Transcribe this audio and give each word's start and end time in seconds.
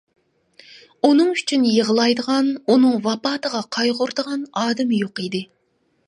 ئۇنىڭ 1.09 1.27
ئۈچۈن 1.33 1.65
يىغلايدىغان، 1.71 2.49
ئۇنىڭ 2.75 2.95
ۋاپاتىغا 3.07 3.61
قايغۇرىدىغان 3.77 4.47
ئادىمى 4.63 5.03
يوق 5.03 5.23
ئىدى. 5.25 5.43